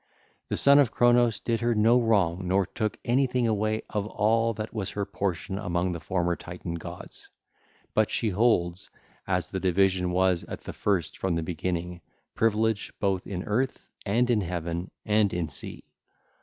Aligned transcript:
The 0.49 0.57
son 0.57 0.79
of 0.79 0.89
Cronos 0.89 1.39
did 1.39 1.59
her 1.59 1.75
no 1.75 2.01
wrong 2.01 2.47
nor 2.47 2.65
took 2.65 2.97
anything 3.05 3.45
away 3.45 3.83
of 3.87 4.07
all 4.07 4.51
that 4.55 4.73
was 4.73 4.89
her 4.89 5.05
portion 5.05 5.59
among 5.59 5.91
the 5.91 5.99
former 5.99 6.35
Titan 6.35 6.73
gods: 6.73 7.29
but 7.93 8.09
she 8.09 8.29
holds, 8.29 8.89
as 9.27 9.49
the 9.49 9.59
division 9.59 10.09
was 10.09 10.43
at 10.45 10.61
the 10.61 10.73
first 10.73 11.19
from 11.19 11.35
the 11.35 11.43
beginning, 11.43 12.01
privilege 12.33 12.91
both 12.99 13.27
in 13.27 13.43
earth, 13.43 13.91
and 14.03 14.31
in 14.31 14.41
heaven, 14.41 14.89
and 15.05 15.35
in 15.35 15.49
sea. 15.49 15.83